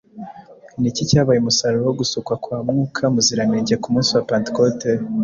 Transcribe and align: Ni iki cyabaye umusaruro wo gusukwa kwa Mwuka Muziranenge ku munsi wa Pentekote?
Ni 0.79 0.87
iki 0.91 1.03
cyabaye 1.09 1.39
umusaruro 1.39 1.83
wo 1.87 1.95
gusukwa 2.01 2.33
kwa 2.43 2.57
Mwuka 2.67 3.03
Muziranenge 3.13 3.73
ku 3.81 3.87
munsi 3.93 4.11
wa 4.15 4.23
Pentekote? 4.29 4.89